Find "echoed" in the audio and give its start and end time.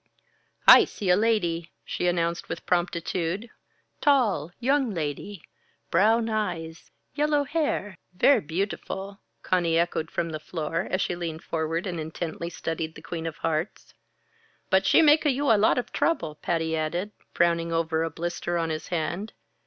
9.77-10.09